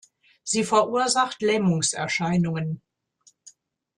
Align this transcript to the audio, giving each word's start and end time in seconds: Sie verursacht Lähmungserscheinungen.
Sie 0.41 0.63
verursacht 0.63 1.43
Lähmungserscheinungen. 1.43 2.81